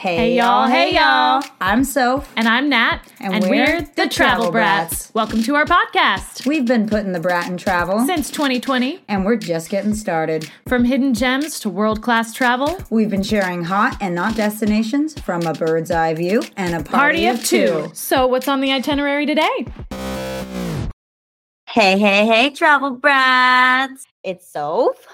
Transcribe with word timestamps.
Hey, 0.00 0.34
y'all, 0.34 0.66
hey 0.66 0.94
y'all. 0.94 1.42
I'm 1.60 1.84
Soph. 1.84 2.32
And 2.34 2.48
I'm 2.48 2.70
Nat. 2.70 3.00
And 3.20 3.44
we're 3.50 3.82
the 3.96 4.08
Travel 4.08 4.50
Brats. 4.50 5.12
Welcome 5.12 5.42
to 5.42 5.54
our 5.56 5.66
podcast. 5.66 6.46
We've 6.46 6.64
been 6.64 6.88
putting 6.88 7.12
the 7.12 7.20
brat 7.20 7.50
in 7.50 7.58
travel 7.58 8.06
Since 8.06 8.30
2020, 8.30 9.04
and 9.08 9.26
we're 9.26 9.36
just 9.36 9.68
getting 9.68 9.92
started. 9.92 10.50
from 10.66 10.86
hidden 10.86 11.12
gems 11.12 11.60
to 11.60 11.68
world 11.68 12.00
class 12.00 12.32
travel, 12.32 12.78
We've 12.88 13.10
been 13.10 13.22
sharing 13.22 13.64
hot 13.64 13.98
and 14.00 14.14
not 14.14 14.36
destinations 14.36 15.20
from 15.20 15.42
a 15.42 15.52
bird's 15.52 15.90
eye 15.90 16.14
view 16.14 16.44
and 16.56 16.74
a 16.74 16.78
party, 16.78 17.26
party 17.26 17.26
of 17.26 17.44
two. 17.44 17.90
So, 17.92 18.26
what's 18.26 18.48
on 18.48 18.62
the 18.62 18.72
itinerary 18.72 19.26
today? 19.26 19.66
Hey, 21.68 21.98
hey, 21.98 22.24
hey, 22.24 22.48
travel 22.48 22.92
brats. 22.92 24.06
It's 24.24 24.50
Soph 24.50 25.06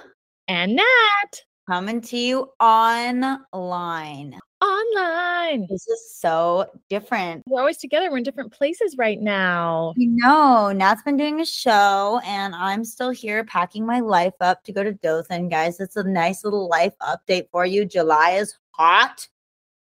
And 0.46 0.76
Nat 0.76 1.42
coming 1.66 2.00
to 2.00 2.16
you 2.16 2.50
online. 2.60 4.38
online. 4.62 5.66
This 5.68 5.86
is 5.88 6.14
so 6.14 6.66
different. 6.88 7.42
We're 7.48 7.60
always 7.60 7.78
together. 7.78 8.10
We're 8.10 8.18
in 8.18 8.22
different 8.22 8.52
places 8.52 8.94
right 8.96 9.20
now. 9.20 9.92
You 9.96 10.10
know, 10.10 10.72
Nat's 10.72 11.02
been 11.02 11.16
doing 11.16 11.40
a 11.40 11.46
show 11.46 12.20
and 12.24 12.54
I'm 12.54 12.84
still 12.84 13.10
here 13.10 13.44
packing 13.44 13.84
my 13.84 14.00
life 14.00 14.34
up 14.40 14.62
to 14.64 14.72
go 14.72 14.84
to 14.84 14.92
Dothan, 14.92 15.48
guys. 15.48 15.80
It's 15.80 15.96
a 15.96 16.04
nice 16.04 16.44
little 16.44 16.68
life 16.68 16.94
update 17.02 17.48
for 17.50 17.66
you. 17.66 17.84
July 17.84 18.30
is 18.32 18.56
hot. 18.70 19.26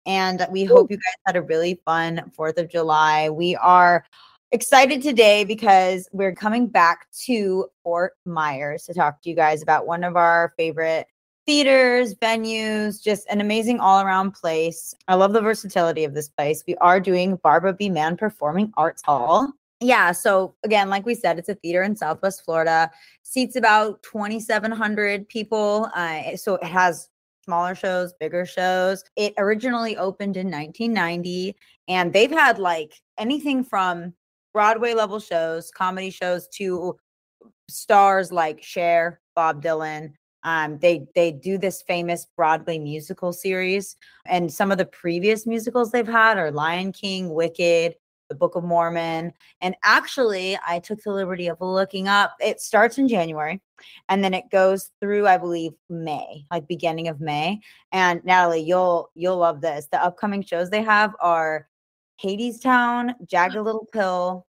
And 0.06 0.46
we 0.50 0.64
hope 0.64 0.90
you 0.90 0.98
guys 0.98 1.14
had 1.26 1.36
a 1.36 1.44
really 1.44 1.80
fun 1.86 2.32
4th 2.38 2.58
of 2.58 2.70
July. 2.70 3.30
We 3.30 3.56
are 3.56 4.04
excited 4.52 5.02
today 5.02 5.44
because 5.46 6.10
we're 6.12 6.34
coming 6.34 6.68
back 6.68 7.08
to 7.26 7.68
Fort 7.84 8.14
Myers 8.26 8.86
to 8.86 8.94
talk 8.94 9.22
to 9.22 9.30
you 9.30 9.36
guys 9.36 9.62
about 9.62 9.86
one 9.86 10.04
of 10.04 10.16
our 10.16 10.54
favorite 10.58 11.08
theaters, 11.46 12.14
venues, 12.16 13.02
just 13.02 13.28
an 13.30 13.42
amazing 13.42 13.80
all 13.80 14.02
around 14.02 14.32
place. 14.32 14.94
I 15.08 15.16
love 15.16 15.34
the 15.34 15.42
versatility 15.42 16.04
of 16.04 16.14
this 16.14 16.30
place. 16.30 16.64
We 16.68 16.76
are 16.78 17.00
doing 17.00 17.38
Barbara 17.38 17.74
B. 17.74 17.90
Mann 17.90 18.18
Performing 18.18 18.72
Arts 18.78 19.02
Hall. 19.02 19.52
Yeah, 19.80 20.12
so 20.12 20.54
again, 20.64 20.90
like 20.90 21.06
we 21.06 21.16
said, 21.16 21.40
it's 21.40 21.50
a 21.50 21.56
theater 21.56 21.82
in 21.82 21.96
Southwest 21.96 22.46
Florida. 22.46 22.92
Seats 23.24 23.56
about 23.56 24.04
2,700 24.04 25.28
people. 25.28 25.90
Uh, 25.96 26.36
so 26.38 26.56
it 26.56 26.66
has 26.66 27.10
smaller 27.44 27.74
shows, 27.74 28.14
bigger 28.20 28.46
shows. 28.46 29.04
It 29.16 29.34
originally 29.40 29.98
opened 29.98 30.38
in 30.38 30.52
1990, 30.52 31.56
and 31.88 32.14
they've 32.14 32.32
had 32.32 32.60
like 32.60 32.94
anything 33.18 33.64
from 33.64 34.14
Broadway 34.54 34.94
level 34.94 35.20
shows, 35.20 35.72
comedy 35.72 36.12
shows 36.12 36.48
to 36.56 36.98
stars 37.68 38.32
like 38.32 38.62
Cher, 38.62 39.20
Bob 39.36 39.64
Dylan. 39.64 40.14
Um, 40.44 40.80
they 40.80 41.06
they 41.16 41.32
do 41.32 41.58
this 41.58 41.82
famous 41.84 42.28
Broadway 42.36 42.80
musical 42.80 43.34
series, 43.34 43.96
and 44.26 44.52
some 44.52 44.72
of 44.72 44.78
the 44.78 44.86
previous 44.86 45.46
musicals 45.46 45.92
they've 45.92 46.08
had 46.08 46.38
are 46.38 46.52
Lion 46.52 46.92
King, 46.92 47.34
Wicked, 47.34 47.96
The 48.30 48.36
Book 48.36 48.56
of 48.56 48.64
Mormon. 48.64 49.34
And 49.62 49.76
actually, 49.84 50.58
I 50.68 50.80
took 50.80 51.02
the 51.04 51.14
liberty 51.14 51.48
of 51.48 51.62
looking 51.62 52.08
up. 52.08 52.36
It 52.40 52.60
starts 52.62 52.98
in 52.98 53.08
January, 53.08 53.62
and 54.10 54.24
then 54.24 54.34
it 54.34 54.50
goes 54.52 54.90
through, 55.00 55.28
I 55.28 55.38
believe, 55.38 55.74
May, 55.90 56.46
like 56.52 56.68
beginning 56.68 57.08
of 57.08 57.22
May. 57.22 57.60
And 57.92 58.24
Natalie, 58.26 58.62
you'll 58.62 59.12
you'll 59.16 59.38
love 59.38 59.62
this. 59.62 59.88
The 59.92 60.04
upcoming 60.04 60.44
shows 60.44 60.70
they 60.70 60.84
have 60.84 61.16
are 61.20 61.68
Hadestown, 62.24 63.14
Jagged 63.28 63.56
Little 63.56 63.88
Pill, 63.92 64.46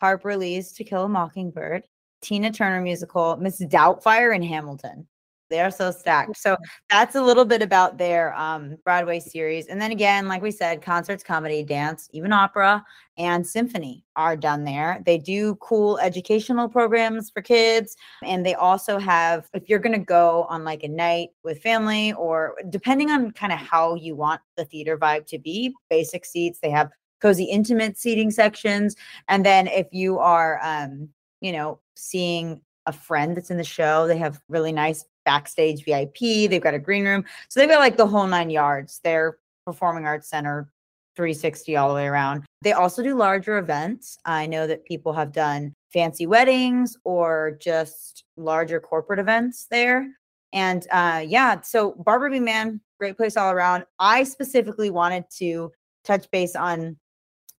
Harper 0.00 0.36
Lee's 0.36 0.72
To 0.72 0.84
Kill 0.84 1.04
a 1.04 1.08
Mockingbird, 1.08 1.84
Tina 2.20 2.52
Turner 2.52 2.80
musical, 2.80 3.36
Miss 3.36 3.62
Doubtfire, 3.64 4.34
and 4.34 4.44
Hamilton. 4.44 5.06
They 5.54 5.60
are 5.60 5.70
so 5.70 5.92
stacked. 5.92 6.36
So 6.36 6.56
that's 6.90 7.14
a 7.14 7.22
little 7.22 7.44
bit 7.44 7.62
about 7.62 7.96
their 7.96 8.34
um, 8.34 8.76
Broadway 8.82 9.20
series. 9.20 9.68
And 9.68 9.80
then 9.80 9.92
again, 9.92 10.26
like 10.26 10.42
we 10.42 10.50
said, 10.50 10.82
concerts, 10.82 11.22
comedy, 11.22 11.62
dance, 11.62 12.08
even 12.12 12.32
opera, 12.32 12.84
and 13.16 13.46
symphony 13.46 14.02
are 14.16 14.36
done 14.36 14.64
there. 14.64 15.00
They 15.06 15.16
do 15.16 15.54
cool 15.60 15.96
educational 16.00 16.68
programs 16.68 17.30
for 17.30 17.40
kids. 17.40 17.94
And 18.24 18.44
they 18.44 18.54
also 18.54 18.98
have, 18.98 19.48
if 19.54 19.68
you're 19.68 19.78
going 19.78 19.96
to 19.96 20.04
go 20.04 20.44
on 20.48 20.64
like 20.64 20.82
a 20.82 20.88
night 20.88 21.28
with 21.44 21.62
family 21.62 22.12
or 22.14 22.56
depending 22.68 23.12
on 23.12 23.30
kind 23.30 23.52
of 23.52 23.60
how 23.60 23.94
you 23.94 24.16
want 24.16 24.40
the 24.56 24.64
theater 24.64 24.98
vibe 24.98 25.26
to 25.26 25.38
be, 25.38 25.72
basic 25.88 26.24
seats, 26.24 26.58
they 26.60 26.70
have 26.70 26.90
cozy 27.22 27.44
intimate 27.44 27.96
seating 27.96 28.32
sections. 28.32 28.96
And 29.28 29.46
then 29.46 29.68
if 29.68 29.86
you 29.92 30.18
are, 30.18 30.58
um, 30.64 31.10
you 31.40 31.52
know, 31.52 31.78
seeing 31.94 32.60
a 32.86 32.92
friend 32.92 33.36
that's 33.36 33.50
in 33.50 33.56
the 33.56 33.64
show, 33.64 34.06
they 34.06 34.18
have 34.18 34.40
really 34.48 34.72
nice 34.72 35.04
backstage 35.24 35.84
VIP. 35.84 36.18
They've 36.50 36.60
got 36.60 36.74
a 36.74 36.78
green 36.78 37.04
room. 37.04 37.24
So 37.48 37.60
they've 37.60 37.68
got 37.68 37.80
like 37.80 37.96
the 37.96 38.06
whole 38.06 38.26
nine 38.26 38.50
yards. 38.50 39.00
Their 39.02 39.38
performing 39.64 40.06
arts 40.06 40.28
center 40.28 40.70
360 41.16 41.76
all 41.76 41.88
the 41.88 41.94
way 41.94 42.06
around. 42.06 42.44
They 42.62 42.72
also 42.72 43.02
do 43.02 43.16
larger 43.16 43.58
events. 43.58 44.18
I 44.24 44.46
know 44.46 44.66
that 44.66 44.84
people 44.84 45.12
have 45.12 45.32
done 45.32 45.74
fancy 45.92 46.26
weddings 46.26 46.96
or 47.04 47.56
just 47.60 48.24
larger 48.36 48.80
corporate 48.80 49.20
events 49.20 49.66
there. 49.70 50.08
And 50.52 50.86
uh, 50.90 51.24
yeah, 51.26 51.60
so 51.60 51.92
Barbara 51.92 52.30
B. 52.30 52.40
Mann, 52.40 52.80
great 52.98 53.16
place 53.16 53.36
all 53.36 53.52
around. 53.52 53.84
I 53.98 54.24
specifically 54.24 54.90
wanted 54.90 55.24
to 55.38 55.72
touch 56.04 56.30
base 56.30 56.54
on 56.56 56.96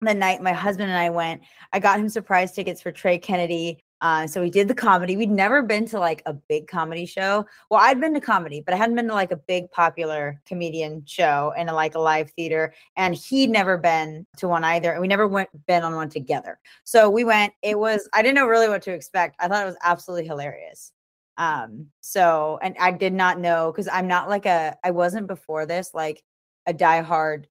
the 0.02 0.14
night 0.14 0.42
my 0.42 0.54
husband 0.54 0.90
and 0.90 1.00
I 1.00 1.10
went. 1.10 1.42
I 1.74 1.80
got 1.80 2.00
him 2.00 2.10
surprise 2.10 2.52
tickets 2.52 2.82
for 2.82 2.92
Trey 2.92 3.18
Kennedy 3.18 3.80
uh, 4.02 4.28
so 4.28 4.42
we 4.42 4.50
did 4.50 4.68
the 4.68 4.76
comedy. 4.76 5.16
We'd 5.16 5.32
never 5.32 5.64
been 5.64 5.86
to 5.88 6.00
like 6.00 6.22
a 6.26 6.34
big 6.34 6.68
comedy 6.68 7.06
show. 7.06 7.46
Well, 7.70 7.80
I'd 7.82 8.00
been 8.02 8.14
to 8.14 8.22
comedy, 8.22 8.62
but 8.62 8.74
I 8.74 8.78
hadn't 8.78 8.96
been 8.96 9.08
to 9.08 9.14
like 9.14 9.32
a 9.32 9.38
big 9.38 9.72
popular 9.72 10.42
comedian 10.46 11.04
show 11.06 11.54
in 11.58 11.70
a, 11.70 11.74
like 11.74 11.96
a 11.96 12.00
live 12.00 12.30
theater. 12.32 12.74
And 12.98 13.16
he'd 13.16 13.50
never 13.50 13.78
been 13.78 14.28
to 14.38 14.48
one 14.48 14.64
either. 14.64 14.92
And 14.92 15.02
we 15.02 15.08
never 15.08 15.28
went 15.28 15.50
been 15.66 15.84
on 15.84 15.96
one 15.96 16.10
together. 16.10 16.60
So 16.84 17.10
we 17.10 17.24
went. 17.24 17.54
It 17.62 17.80
was 17.80 18.10
I 18.14 18.22
didn't 18.22 18.36
know 18.36 18.48
really 18.48 18.70
what 18.70 18.82
to 18.84 18.92
expect. 18.92 19.38
I 19.40 19.48
thought 19.48 19.64
it 19.64 19.68
was 19.68 19.78
absolutely 19.82 20.28
hilarious. 20.28 20.92
Um, 21.38 21.88
so 22.02 22.60
and 22.62 22.76
I 22.80 22.92
did 22.92 23.14
not 23.14 23.40
know 23.40 23.72
because 23.72 23.88
I'm 23.88 24.08
not 24.08 24.30
like 24.30 24.46
a 24.46 24.78
I 24.84 24.92
wasn't 24.92 25.28
before 25.28 25.66
this 25.66 25.94
like 25.94 26.22
a 26.68 26.74
diehard 26.74 27.46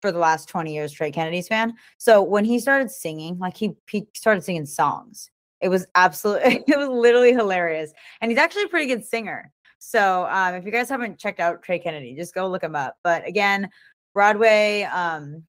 for 0.00 0.10
the 0.10 0.18
last 0.18 0.48
20 0.48 0.74
years 0.74 0.90
Trey 0.90 1.10
Kennedy's 1.10 1.48
fan. 1.48 1.74
So 1.98 2.22
when 2.22 2.44
he 2.44 2.58
started 2.58 2.90
singing, 2.90 3.38
like 3.38 3.56
he 3.56 3.76
he 3.88 4.08
started 4.14 4.42
singing 4.42 4.66
songs 4.66 5.30
it 5.60 5.68
was 5.68 5.86
absolutely, 5.94 6.64
it 6.68 6.78
was 6.78 6.88
literally 6.88 7.32
hilarious. 7.32 7.92
And 8.20 8.30
he's 8.30 8.38
actually 8.38 8.64
a 8.64 8.68
pretty 8.68 8.86
good 8.86 9.04
singer. 9.04 9.52
So 9.78 10.26
um, 10.30 10.54
if 10.54 10.64
you 10.64 10.72
guys 10.72 10.88
haven't 10.88 11.18
checked 11.18 11.40
out 11.40 11.62
Trey 11.62 11.78
Kennedy, 11.78 12.14
just 12.14 12.34
go 12.34 12.48
look 12.48 12.62
him 12.62 12.74
up. 12.74 12.96
But 13.02 13.26
again, 13.26 13.68
Broadway, 14.14 14.82
um, 14.84 15.44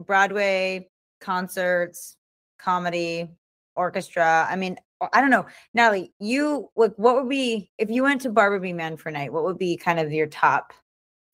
Broadway 0.00 0.88
concerts, 1.20 2.16
comedy, 2.58 3.28
orchestra. 3.76 4.46
I 4.50 4.56
mean, 4.56 4.76
I 5.12 5.20
don't 5.20 5.30
know, 5.30 5.46
Natalie. 5.74 6.12
You 6.18 6.70
like 6.74 6.94
what 6.96 7.16
would 7.16 7.28
be 7.28 7.70
if 7.78 7.90
you 7.90 8.02
went 8.02 8.22
to 8.22 8.30
Barbara 8.30 8.60
B. 8.60 8.72
Mann 8.72 8.96
for 8.96 9.10
night? 9.10 9.32
What 9.32 9.44
would 9.44 9.58
be 9.58 9.76
kind 9.76 10.00
of 10.00 10.12
your 10.12 10.26
top 10.26 10.72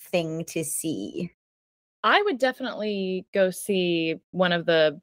thing 0.00 0.44
to 0.46 0.64
see? 0.64 1.32
I 2.02 2.20
would 2.22 2.38
definitely 2.38 3.26
go 3.32 3.50
see 3.50 4.16
one 4.32 4.52
of 4.52 4.66
the 4.66 5.00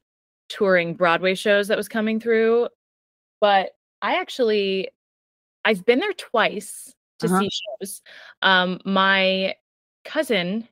touring 0.48 0.94
Broadway 0.94 1.34
shows 1.34 1.68
that 1.68 1.78
was 1.78 1.88
coming 1.88 2.20
through. 2.20 2.68
But 3.40 3.70
I 4.02 4.16
actually, 4.16 4.88
I've 5.64 5.84
been 5.84 5.98
there 5.98 6.12
twice 6.12 6.92
to 7.20 7.26
Uh-huh. 7.26 7.40
see 7.40 7.50
shows. 7.80 8.02
Um, 8.42 8.80
my 8.84 9.54
cousin 10.04 10.68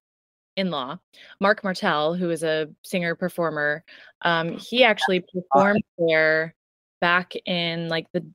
in 0.56 0.70
law, 0.70 0.98
Marc 1.40 1.62
Martell, 1.62 2.14
who 2.14 2.30
is 2.30 2.42
a 2.42 2.68
singer 2.82 3.14
performer, 3.14 3.84
um, 4.22 4.56
he 4.58 4.82
actually 4.84 5.20
performed 5.20 5.82
there 5.98 6.54
back 7.00 7.34
in 7.46 7.88
like 7.88 8.06
the 8.12 8.26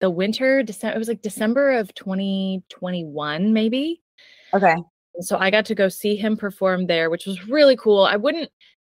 the 0.00 0.10
winter 0.10 0.62
December. 0.62 0.94
It 0.96 0.98
was 0.98 1.08
like 1.08 1.22
December 1.22 1.72
of 1.72 1.94
2021, 1.94 3.52
maybe. 3.52 4.02
Okay. 4.52 4.74
So 5.20 5.38
I 5.38 5.50
got 5.50 5.64
to 5.66 5.74
go 5.74 5.88
see 5.88 6.14
him 6.16 6.36
perform 6.36 6.86
there, 6.86 7.08
which 7.08 7.24
was 7.26 7.48
really 7.48 7.76
cool. 7.76 8.04
I 8.04 8.16
wouldn't, 8.16 8.50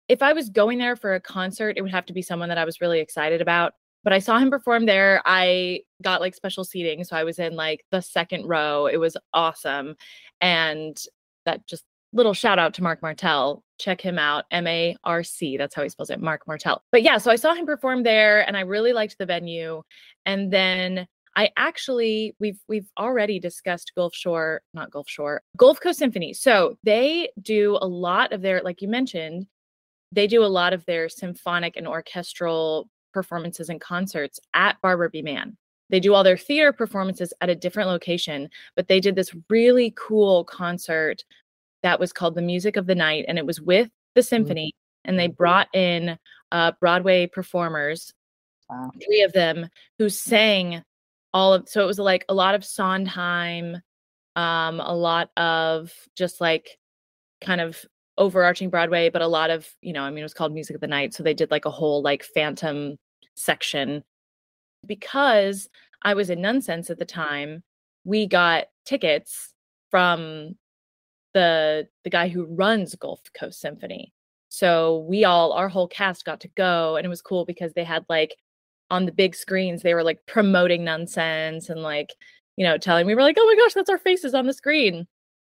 if 0.09 0.21
I 0.23 0.33
was 0.35 0.51
going 0.51 0.79
there 0.79 0.97
for 0.97 1.15
a 1.15 1.21
concert, 1.21 1.75
it 1.79 1.83
would 1.83 1.93
have 1.93 2.05
to 2.07 2.13
be 2.13 2.21
someone 2.21 2.49
that 2.51 2.59
I 2.59 2.65
was 2.65 2.81
really 2.83 3.01
excited 3.01 3.41
about. 3.41 3.73
But 4.05 4.13
I 4.13 4.21
saw 4.21 4.39
him 4.39 4.51
perform 4.51 4.87
there. 4.87 5.21
I 5.25 5.81
got 6.03 6.21
like 6.21 6.35
special 6.35 6.65
seating. 6.65 7.05
So 7.05 7.17
I 7.17 7.25
was 7.25 7.39
in 7.39 7.57
like 7.57 7.85
the 7.91 8.01
second 8.01 8.47
row. 8.47 8.87
It 8.87 8.99
was 8.99 9.17
awesome. 9.35 9.97
And 10.41 10.97
that 11.45 11.67
just 11.67 11.85
little 12.13 12.33
shout 12.33 12.59
out 12.59 12.73
to 12.75 12.83
Marc 12.83 13.03
Martell. 13.03 13.63
Check 13.79 14.01
him 14.01 14.19
out. 14.19 14.45
M 14.51 14.67
A 14.67 14.97
R 15.05 15.23
C. 15.23 15.57
That's 15.57 15.75
how 15.75 15.83
he 15.83 15.89
spells 15.89 16.11
it. 16.11 16.21
Marc 16.21 16.47
Martell. 16.47 16.83
But 16.91 17.03
yeah, 17.03 17.19
so 17.19 17.31
I 17.31 17.37
saw 17.37 17.55
him 17.55 17.67
perform 17.67 18.03
there 18.03 18.47
and 18.47 18.57
I 18.57 18.61
really 18.61 18.93
liked 18.93 19.19
the 19.19 19.27
venue. 19.27 19.83
And 20.25 20.53
then 20.53 21.07
I 21.37 21.51
actually 21.57 22.35
we've 22.41 22.61
we've 22.69 22.91
already 22.99 23.39
discussed 23.39 23.93
Gulf 23.95 24.15
Shore, 24.15 24.63
not 24.75 24.91
Gulf 24.91 25.09
Shore, 25.09 25.43
Gulf 25.57 25.81
Coast 25.81 25.99
Symphony. 25.99 26.33
So 26.33 26.77
they 26.83 27.29
do 27.43 27.79
a 27.81 27.87
lot 27.87 28.33
of 28.33 28.43
their, 28.43 28.63
like 28.63 28.81
you 28.81 28.89
mentioned, 28.89 29.47
they 30.11 30.27
do 30.27 30.43
a 30.43 30.47
lot 30.47 30.73
of 30.73 30.85
their 30.87 31.09
symphonic 31.09 31.77
and 31.77 31.87
orchestral 31.87 32.89
performances 33.13 33.69
and 33.69 33.81
concerts 33.81 34.41
at 34.55 34.81
Barbara 34.83 35.11
B. 35.11 35.23
Mann. 35.23 35.57
They 35.91 36.01
do 36.01 36.15
all 36.15 36.25
their 36.25 36.37
theater 36.37 36.73
performances 36.73 37.33
at 37.41 37.49
a 37.49 37.55
different 37.55 37.89
location, 37.89 38.51
but 38.77 38.89
they 38.89 39.01
did 39.01 39.15
this 39.17 39.35
really 39.49 39.95
cool 39.97 40.45
concert 40.45 41.25
that 41.83 41.99
was 41.99 42.13
called 42.13 42.35
The 42.35 42.43
Music 42.43 42.77
of 42.77 42.87
the 42.87 42.95
Night, 42.95 43.25
and 43.29 43.39
it 43.39 43.47
was 43.47 43.61
with 43.61 43.89
the 44.15 44.23
symphony, 44.23 44.75
and 45.05 45.19
they 45.19 45.29
brought 45.29 45.69
in 45.75 46.19
uh, 46.53 46.73
Broadway 46.81 47.27
performers, 47.27 48.13
Wow. 48.69 48.91
three 49.03 49.23
of 49.23 49.33
them, 49.33 49.69
who 49.99 50.11
sang 50.11 50.83
all 51.33 51.55
of. 51.55 51.69
So 51.69 51.83
it 51.83 51.87
was 51.87 51.99
like 51.99 52.25
a 52.29 52.35
lot 52.35 52.55
of 52.55 52.65
Sondheim, 52.65 53.77
um, 54.37 54.81
a 54.81 54.95
lot 54.95 55.31
of 55.39 55.91
just 56.17 56.41
like 56.41 56.79
kind 57.41 57.61
of 57.63 57.83
overarching 58.19 58.69
Broadway, 58.69 59.09
but 59.09 59.23
a 59.23 59.27
lot 59.27 59.51
of 59.51 59.69
you 59.81 59.93
know, 59.93 60.03
I 60.03 60.11
mean, 60.11 60.19
it 60.19 60.23
was 60.23 60.35
called 60.35 60.53
Music 60.53 60.75
of 60.75 60.81
the 60.81 60.87
Night, 60.87 61.15
so 61.15 61.23
they 61.23 61.35
did 61.35 61.51
like 61.51 61.65
a 61.65 61.71
whole 61.71 62.03
like 62.03 62.23
Phantom 62.23 62.99
section 63.35 64.05
because 64.87 65.69
I 66.03 66.15
was 66.15 66.31
in 66.31 66.41
Nunsense 66.41 66.91
at 66.91 66.99
the 66.99 67.05
time, 67.05 67.63
we 68.05 68.27
got 68.27 68.67
tickets 68.85 69.55
from 69.91 70.57
the 71.35 71.89
the 72.05 72.11
guy 72.11 72.29
who 72.29 72.47
runs 72.47 72.95
Gulf 72.95 73.21
Coast 73.39 73.61
Symphony. 73.61 74.13
So 74.49 75.07
we 75.09 75.25
all 75.25 75.53
our 75.53 75.69
whole 75.69 75.89
cast 75.89 76.25
got 76.25 76.41
to 76.41 76.49
go 76.49 76.97
and 76.97 77.05
it 77.05 77.09
was 77.09 77.23
cool 77.23 77.45
because 77.45 77.73
they 77.75 77.85
had 77.85 78.05
like 78.09 78.35
on 78.91 79.05
the 79.05 79.13
big 79.13 79.35
screens 79.35 79.83
they 79.83 79.95
were 79.95 80.03
like 80.03 80.25
promoting 80.27 80.83
Nunsense 80.83 81.69
and 81.69 81.83
like 81.83 82.15
you 82.57 82.65
know 82.65 82.79
telling 82.79 83.07
we 83.07 83.15
were 83.15 83.23
like 83.23 83.37
oh 83.39 83.47
my 83.47 83.57
gosh 83.57 83.75
that's 83.75 83.91
our 83.91 83.99
faces 83.99 84.35
on 84.35 84.47
the 84.47 84.53
screen. 84.53 85.07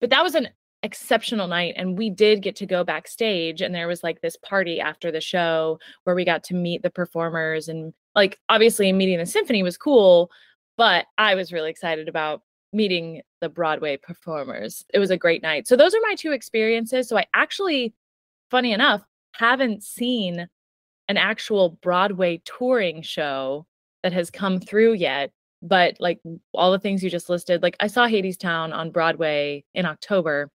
But 0.00 0.10
that 0.10 0.22
was 0.22 0.34
an 0.34 0.48
exceptional 0.82 1.46
night 1.46 1.74
and 1.76 1.96
we 1.96 2.10
did 2.10 2.42
get 2.42 2.56
to 2.56 2.66
go 2.66 2.82
backstage 2.82 3.60
and 3.60 3.74
there 3.74 3.86
was 3.86 4.02
like 4.02 4.20
this 4.20 4.36
party 4.36 4.80
after 4.80 5.12
the 5.12 5.20
show 5.20 5.78
where 6.04 6.16
we 6.16 6.24
got 6.24 6.42
to 6.42 6.54
meet 6.54 6.82
the 6.82 6.90
performers 6.90 7.68
and 7.68 7.94
like 8.16 8.40
obviously 8.48 8.92
meeting 8.92 9.18
the 9.18 9.26
symphony 9.26 9.62
was 9.62 9.76
cool 9.76 10.28
but 10.76 11.06
i 11.18 11.36
was 11.36 11.52
really 11.52 11.70
excited 11.70 12.08
about 12.08 12.42
meeting 12.72 13.20
the 13.40 13.48
broadway 13.48 13.96
performers. 13.96 14.84
It 14.94 14.98
was 14.98 15.10
a 15.10 15.16
great 15.16 15.42
night. 15.42 15.68
So 15.68 15.76
those 15.76 15.94
are 15.94 16.00
my 16.02 16.14
two 16.14 16.32
experiences. 16.32 17.08
So 17.08 17.18
i 17.18 17.26
actually 17.34 17.94
funny 18.50 18.72
enough 18.72 19.02
haven't 19.32 19.82
seen 19.82 20.46
an 21.08 21.16
actual 21.16 21.78
broadway 21.82 22.40
touring 22.44 23.02
show 23.02 23.66
that 24.02 24.12
has 24.12 24.30
come 24.30 24.60
through 24.60 24.92
yet 24.92 25.30
but 25.62 25.96
like 26.00 26.20
all 26.52 26.72
the 26.72 26.78
things 26.78 27.02
you 27.02 27.08
just 27.08 27.30
listed 27.30 27.62
like 27.62 27.76
i 27.80 27.86
saw 27.86 28.06
hadestown 28.06 28.74
on 28.74 28.90
broadway 28.90 29.64
in 29.74 29.86
october 29.86 30.50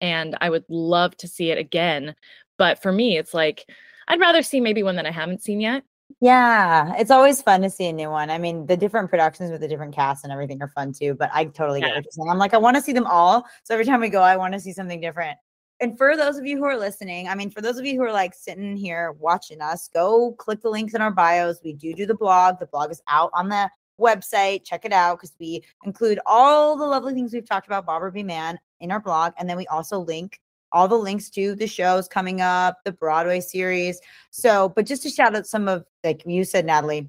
and 0.00 0.36
I 0.40 0.50
would 0.50 0.64
love 0.68 1.16
to 1.18 1.28
see 1.28 1.50
it 1.50 1.58
again. 1.58 2.14
But 2.58 2.80
for 2.82 2.92
me, 2.92 3.18
it's 3.18 3.34
like 3.34 3.64
I'd 4.08 4.20
rather 4.20 4.42
see 4.42 4.60
maybe 4.60 4.82
one 4.82 4.96
that 4.96 5.06
I 5.06 5.10
haven't 5.10 5.42
seen 5.42 5.60
yet. 5.60 5.82
Yeah, 6.20 6.94
it's 6.96 7.10
always 7.10 7.42
fun 7.42 7.62
to 7.62 7.70
see 7.70 7.88
a 7.88 7.92
new 7.92 8.10
one. 8.10 8.30
I 8.30 8.38
mean, 8.38 8.66
the 8.66 8.76
different 8.76 9.10
productions 9.10 9.50
with 9.50 9.60
the 9.60 9.68
different 9.68 9.94
casts 9.94 10.22
and 10.22 10.32
everything 10.32 10.62
are 10.62 10.68
fun 10.68 10.92
too, 10.92 11.14
but 11.14 11.30
I 11.34 11.46
totally 11.46 11.80
get 11.80 11.88
Yeah. 11.88 11.94
what 11.96 12.04
you're 12.04 12.12
saying. 12.12 12.30
I'm 12.30 12.38
like, 12.38 12.54
I 12.54 12.58
want 12.58 12.76
to 12.76 12.82
see 12.82 12.92
them 12.92 13.06
all. 13.06 13.44
So 13.64 13.74
every 13.74 13.84
time 13.84 14.00
we 14.00 14.08
go, 14.08 14.22
I 14.22 14.36
want 14.36 14.54
to 14.54 14.60
see 14.60 14.72
something 14.72 15.00
different. 15.00 15.36
And 15.80 15.98
for 15.98 16.16
those 16.16 16.38
of 16.38 16.46
you 16.46 16.56
who 16.56 16.64
are 16.64 16.76
listening, 16.78 17.28
I 17.28 17.34
mean, 17.34 17.50
for 17.50 17.60
those 17.60 17.76
of 17.76 17.84
you 17.84 17.96
who 17.96 18.02
are 18.02 18.12
like 18.12 18.34
sitting 18.34 18.76
here 18.76 19.12
watching 19.18 19.60
us, 19.60 19.90
go 19.92 20.32
click 20.38 20.62
the 20.62 20.70
links 20.70 20.94
in 20.94 21.02
our 21.02 21.10
bios. 21.10 21.60
We 21.62 21.74
do 21.74 21.92
do 21.92 22.06
the 22.06 22.14
blog. 22.14 22.60
The 22.60 22.66
blog 22.66 22.90
is 22.90 23.02
out 23.08 23.30
on 23.34 23.48
the 23.48 23.68
website. 24.00 24.64
Check 24.64 24.84
it 24.84 24.92
out 24.92 25.18
because 25.18 25.34
we 25.38 25.64
include 25.84 26.18
all 26.24 26.76
the 26.76 26.86
lovely 26.86 27.12
things 27.12 27.34
we've 27.34 27.46
talked 27.46 27.66
about 27.66 27.84
Bob 27.84 27.94
Barbara 28.00 28.12
B. 28.12 28.22
Mann 28.22 28.58
in 28.80 28.90
our 28.90 29.00
blog. 29.00 29.32
And 29.38 29.48
then 29.48 29.56
we 29.56 29.66
also 29.66 29.98
link 29.98 30.40
all 30.72 30.88
the 30.88 30.96
links 30.96 31.30
to 31.30 31.54
the 31.54 31.66
shows 31.66 32.08
coming 32.08 32.40
up, 32.40 32.78
the 32.84 32.92
Broadway 32.92 33.40
series. 33.40 34.00
So, 34.30 34.68
but 34.70 34.86
just 34.86 35.02
to 35.04 35.10
shout 35.10 35.34
out 35.36 35.46
some 35.46 35.68
of, 35.68 35.84
like 36.04 36.22
you 36.26 36.44
said, 36.44 36.66
Natalie, 36.66 37.08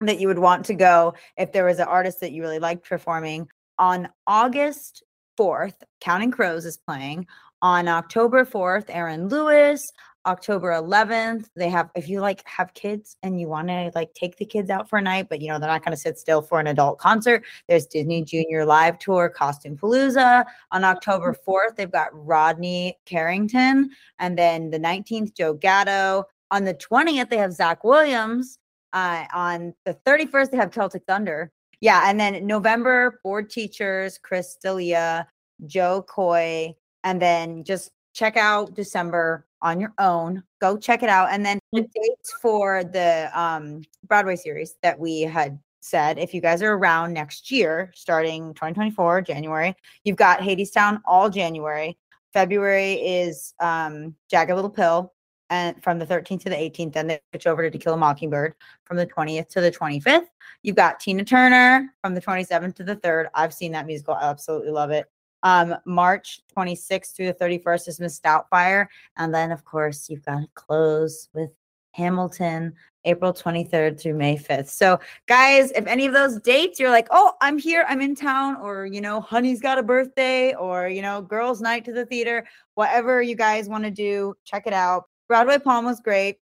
that 0.00 0.18
you 0.18 0.28
would 0.28 0.38
want 0.38 0.64
to 0.66 0.74
go 0.74 1.14
if 1.36 1.52
there 1.52 1.66
was 1.66 1.78
an 1.78 1.86
artist 1.86 2.20
that 2.20 2.32
you 2.32 2.42
really 2.42 2.58
liked 2.58 2.88
performing 2.88 3.48
on 3.78 4.08
August 4.26 5.02
4th, 5.38 5.74
Counting 6.00 6.30
Crows 6.30 6.64
is 6.64 6.76
playing. 6.76 7.26
On 7.62 7.88
October 7.88 8.46
4th, 8.46 8.86
Aaron 8.88 9.28
Lewis. 9.28 9.92
October 10.26 10.70
11th, 10.72 11.48
they 11.56 11.68
have 11.70 11.88
if 11.94 12.08
you 12.08 12.20
like 12.20 12.46
have 12.46 12.74
kids 12.74 13.16
and 13.22 13.40
you 13.40 13.48
want 13.48 13.68
to 13.68 13.90
like 13.94 14.12
take 14.14 14.36
the 14.36 14.44
kids 14.44 14.68
out 14.68 14.88
for 14.88 14.98
a 14.98 15.02
night, 15.02 15.28
but 15.30 15.40
you 15.40 15.48
know 15.48 15.58
they're 15.58 15.68
not 15.68 15.84
going 15.84 15.96
to 15.96 16.00
sit 16.00 16.18
still 16.18 16.42
for 16.42 16.60
an 16.60 16.66
adult 16.66 16.98
concert. 16.98 17.42
There's 17.68 17.86
Disney 17.86 18.22
Junior 18.22 18.64
Live 18.64 18.98
Tour, 18.98 19.30
Costume 19.30 19.76
Palooza. 19.76 20.44
On 20.72 20.84
October 20.84 21.34
4th, 21.46 21.76
they've 21.76 21.90
got 21.90 22.08
Rodney 22.12 22.98
Carrington, 23.06 23.90
and 24.18 24.36
then 24.36 24.70
the 24.70 24.78
19th, 24.78 25.34
Joe 25.34 25.54
Gatto. 25.54 26.24
On 26.50 26.64
the 26.64 26.74
20th, 26.74 27.30
they 27.30 27.38
have 27.38 27.52
Zach 27.52 27.82
Williams. 27.84 28.58
Uh, 28.92 29.24
on 29.32 29.72
the 29.84 29.94
31st, 30.04 30.50
they 30.50 30.56
have 30.56 30.72
Celtic 30.72 31.04
Thunder. 31.06 31.52
Yeah, 31.80 32.02
and 32.10 32.20
then 32.20 32.46
November, 32.46 33.20
Bored 33.24 33.48
Teachers, 33.48 34.18
Chris 34.18 34.56
D'Elia, 34.62 35.26
Jo 35.66 36.02
Koy, 36.02 36.74
and 37.04 37.22
then 37.22 37.64
just 37.64 37.90
check 38.12 38.36
out 38.36 38.74
December 38.74 39.46
on 39.62 39.80
your 39.80 39.92
own. 39.98 40.42
Go 40.60 40.76
check 40.76 41.02
it 41.02 41.08
out. 41.08 41.30
And 41.30 41.44
then 41.44 41.58
the 41.72 41.82
dates 41.82 42.32
for 42.40 42.84
the 42.84 43.30
um, 43.34 43.82
Broadway 44.06 44.36
series 44.36 44.76
that 44.82 44.98
we 44.98 45.22
had 45.22 45.58
said, 45.80 46.18
if 46.18 46.34
you 46.34 46.40
guys 46.40 46.62
are 46.62 46.74
around 46.74 47.12
next 47.12 47.50
year, 47.50 47.90
starting 47.94 48.54
2024, 48.54 49.22
January, 49.22 49.74
you've 50.04 50.16
got 50.16 50.40
Hadestown 50.40 51.00
all 51.04 51.30
January. 51.30 51.98
February 52.32 52.94
is 52.94 53.54
um, 53.60 54.14
Jagged 54.30 54.54
Little 54.54 54.70
Pill. 54.70 55.12
And 55.52 55.82
from 55.82 55.98
the 55.98 56.06
13th 56.06 56.42
to 56.42 56.48
the 56.48 56.54
18th, 56.54 56.92
then 56.92 57.08
they 57.08 57.20
switch 57.32 57.48
over 57.48 57.62
to 57.62 57.70
To 57.70 57.78
Kill 57.78 57.94
a 57.94 57.96
Mockingbird 57.96 58.54
from 58.84 58.96
the 58.96 59.06
20th 59.06 59.48
to 59.48 59.60
the 59.60 59.70
25th. 59.70 60.26
You've 60.62 60.76
got 60.76 61.00
Tina 61.00 61.24
Turner 61.24 61.92
from 62.02 62.14
the 62.14 62.20
27th 62.20 62.76
to 62.76 62.84
the 62.84 62.94
3rd. 62.94 63.26
I've 63.34 63.52
seen 63.52 63.72
that 63.72 63.86
musical. 63.86 64.14
I 64.14 64.30
absolutely 64.30 64.70
love 64.70 64.92
it. 64.92 65.10
Um, 65.42 65.76
March 65.86 66.40
26th 66.56 67.14
through 67.14 67.26
the 67.26 67.34
31st 67.34 67.88
is 67.88 68.00
Miss 68.00 68.20
Doubtfire. 68.20 68.86
And 69.16 69.34
then, 69.34 69.52
of 69.52 69.64
course, 69.64 70.08
you've 70.08 70.24
got 70.24 70.40
to 70.40 70.48
close 70.54 71.28
with 71.34 71.50
Hamilton, 71.92 72.74
April 73.04 73.32
23rd 73.32 74.00
through 74.00 74.14
May 74.14 74.36
5th. 74.36 74.68
So, 74.68 75.00
guys, 75.26 75.70
if 75.72 75.86
any 75.86 76.06
of 76.06 76.12
those 76.12 76.38
dates 76.40 76.78
you're 76.78 76.90
like, 76.90 77.08
oh, 77.10 77.32
I'm 77.40 77.58
here, 77.58 77.84
I'm 77.88 78.00
in 78.00 78.14
town, 78.14 78.56
or, 78.56 78.86
you 78.86 79.00
know, 79.00 79.20
honey's 79.20 79.60
got 79.60 79.78
a 79.78 79.82
birthday, 79.82 80.54
or, 80.54 80.88
you 80.88 81.02
know, 81.02 81.22
girls' 81.22 81.60
night 81.60 81.84
to 81.86 81.92
the 81.92 82.06
theater, 82.06 82.46
whatever 82.74 83.22
you 83.22 83.34
guys 83.34 83.68
want 83.68 83.84
to 83.84 83.90
do, 83.90 84.34
check 84.44 84.66
it 84.66 84.72
out. 84.72 85.04
Broadway 85.28 85.58
Palm 85.58 85.84
was 85.84 86.00
great. 86.00 86.38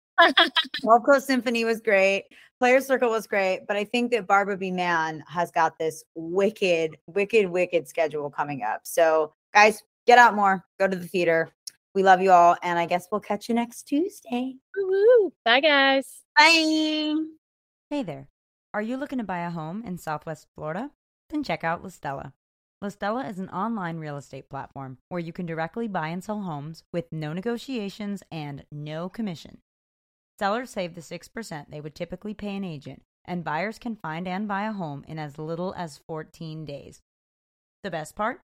Gulf 0.83 1.03
Coast 1.05 1.27
Symphony 1.27 1.65
was 1.65 1.81
great. 1.81 2.25
Players 2.59 2.85
Circle 2.85 3.09
was 3.09 3.27
great, 3.27 3.61
but 3.67 3.75
I 3.75 3.83
think 3.83 4.11
that 4.11 4.27
Barbara 4.27 4.57
B. 4.57 4.71
Mann 4.71 5.23
has 5.27 5.51
got 5.51 5.77
this 5.77 6.03
wicked, 6.15 6.95
wicked, 7.07 7.49
wicked 7.49 7.87
schedule 7.87 8.29
coming 8.29 8.63
up. 8.63 8.81
So, 8.83 9.33
guys, 9.53 9.83
get 10.07 10.17
out 10.17 10.35
more, 10.35 10.63
go 10.79 10.87
to 10.87 10.95
the 10.95 11.07
theater. 11.07 11.49
We 11.93 12.03
love 12.03 12.21
you 12.21 12.31
all, 12.31 12.55
and 12.63 12.79
I 12.79 12.85
guess 12.85 13.07
we'll 13.11 13.21
catch 13.21 13.49
you 13.49 13.55
next 13.55 13.83
Tuesday. 13.83 14.55
Woo-hoo. 14.75 15.33
Bye, 15.43 15.59
guys. 15.59 16.21
Bye. 16.37 17.15
Hey 17.89 18.03
there. 18.03 18.27
Are 18.73 18.81
you 18.81 18.97
looking 18.97 19.19
to 19.19 19.23
buy 19.23 19.39
a 19.39 19.49
home 19.49 19.83
in 19.85 19.97
Southwest 19.97 20.47
Florida? 20.55 20.91
Then 21.29 21.43
check 21.43 21.63
out 21.63 21.83
Listella. 21.83 22.33
Listella 22.83 23.29
is 23.29 23.39
an 23.39 23.49
online 23.49 23.97
real 23.97 24.17
estate 24.17 24.49
platform 24.49 24.97
where 25.07 25.21
you 25.21 25.31
can 25.31 25.45
directly 25.45 25.87
buy 25.87 26.09
and 26.09 26.23
sell 26.23 26.41
homes 26.41 26.83
with 26.91 27.11
no 27.11 27.31
negotiations 27.31 28.21
and 28.31 28.65
no 28.71 29.07
commission. 29.07 29.59
Sellers 30.37 30.69
save 30.69 30.95
the 30.95 31.01
6% 31.01 31.69
they 31.69 31.81
would 31.81 31.95
typically 31.95 32.33
pay 32.33 32.55
an 32.55 32.63
agent, 32.63 33.01
and 33.25 33.43
buyers 33.43 33.79
can 33.79 33.95
find 33.95 34.27
and 34.27 34.47
buy 34.47 34.63
a 34.63 34.73
home 34.73 35.05
in 35.07 35.17
as 35.17 35.37
little 35.37 35.73
as 35.75 36.01
14 36.07 36.65
days. 36.65 37.01
The 37.83 37.91
best 37.91 38.15
part? 38.15 38.41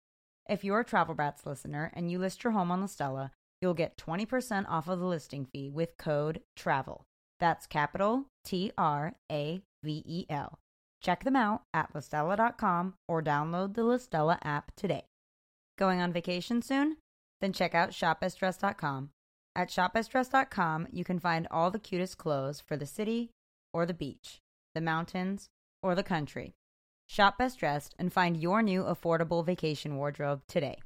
If 0.48 0.64
you're 0.64 0.80
a 0.80 0.84
Travel 0.84 1.14
Brats 1.14 1.46
listener 1.46 1.92
and 1.94 2.10
you 2.10 2.18
list 2.18 2.44
your 2.44 2.52
home 2.52 2.70
on 2.70 2.82
Listella, 2.82 3.30
you'll 3.60 3.74
get 3.74 3.96
20% 3.96 4.66
off 4.68 4.88
of 4.88 4.98
the 4.98 5.06
listing 5.06 5.46
fee 5.46 5.70
with 5.70 5.96
code 5.96 6.40
TRAVEL. 6.56 7.02
That's 7.38 7.66
capital 7.66 8.26
T 8.44 8.72
R 8.78 9.14
A 9.30 9.60
V 9.82 10.02
E 10.06 10.26
L. 10.30 10.58
Check 11.02 11.24
them 11.24 11.36
out 11.36 11.62
at 11.74 11.92
listella.com 11.92 12.94
or 13.06 13.22
download 13.22 13.74
the 13.74 13.82
Listella 13.82 14.38
app 14.42 14.72
today. 14.76 15.04
Going 15.78 16.00
on 16.00 16.12
vacation 16.12 16.62
soon? 16.62 16.96
Then 17.40 17.52
check 17.52 17.74
out 17.74 17.90
shopbestdress.com. 17.90 19.10
At 19.56 19.70
shopbestdress.com, 19.70 20.88
you 20.92 21.02
can 21.02 21.18
find 21.18 21.48
all 21.50 21.70
the 21.70 21.78
cutest 21.78 22.18
clothes 22.18 22.60
for 22.60 22.76
the 22.76 22.84
city 22.84 23.30
or 23.72 23.86
the 23.86 23.94
beach, 23.94 24.42
the 24.74 24.82
mountains 24.82 25.48
or 25.82 25.94
the 25.94 26.02
country. 26.02 26.52
Shop 27.06 27.38
Best 27.38 27.58
Dressed 27.58 27.94
and 27.98 28.12
find 28.12 28.36
your 28.36 28.60
new 28.60 28.82
affordable 28.82 29.46
vacation 29.46 29.96
wardrobe 29.96 30.42
today. 30.46 30.76